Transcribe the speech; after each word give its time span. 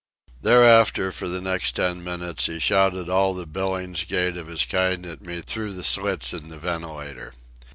Thereafter, 0.41 1.11
for 1.11 1.29
the 1.29 1.41
next 1.41 1.75
ten 1.75 2.03
minutes, 2.03 2.47
he 2.47 2.57
shouted 2.57 3.07
all 3.07 3.35
the 3.35 3.45
Billingsgate 3.45 4.35
of 4.35 4.47
his 4.47 4.65
kind 4.65 5.05
at 5.05 5.21
me 5.21 5.41
through 5.41 5.73
the 5.73 5.83
slits 5.83 6.33
in 6.33 6.47
the 6.47 6.57
ventilator. 6.57 7.33